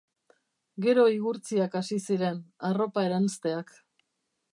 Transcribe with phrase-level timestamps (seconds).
[0.85, 2.39] Gero igurtziak hasi ziren,
[2.71, 3.75] arropa-eranzteak...